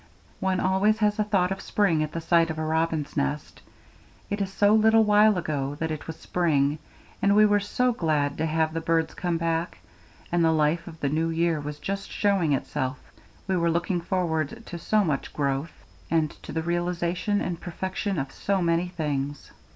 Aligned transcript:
One 0.39 0.59
always 0.59 0.97
has 0.97 1.19
a 1.19 1.23
thought 1.23 1.51
of 1.51 1.61
spring 1.61 2.01
at 2.01 2.11
the 2.13 2.21
sight 2.21 2.49
of 2.49 2.57
a 2.57 2.65
robin's 2.65 3.15
nest. 3.15 3.61
It 4.31 4.41
is 4.41 4.51
so 4.51 4.73
little 4.73 5.03
while 5.03 5.37
ago 5.37 5.75
that 5.75 5.91
it 5.91 6.07
was 6.07 6.15
spring, 6.15 6.79
and 7.21 7.35
we 7.35 7.45
were 7.45 7.59
so 7.59 7.91
glad 7.93 8.35
to 8.39 8.47
have 8.47 8.73
the 8.73 8.81
birds 8.81 9.13
come 9.13 9.37
back, 9.37 9.77
and 10.31 10.43
the 10.43 10.51
life 10.51 10.87
of 10.87 10.99
the 11.01 11.09
new 11.09 11.29
year 11.29 11.61
was 11.61 11.77
just 11.77 12.09
showing 12.11 12.51
itself; 12.53 12.99
we 13.47 13.55
were 13.55 13.69
looking 13.69 14.01
forward 14.01 14.65
to 14.65 14.79
so 14.79 15.03
much 15.03 15.33
growth 15.35 15.85
and 16.09 16.31
to 16.41 16.51
the 16.51 16.63
realization 16.63 17.39
and 17.39 17.61
perfection 17.61 18.17
of 18.17 18.31
so 18.31 18.59
many 18.59 18.87
things. 18.87 19.51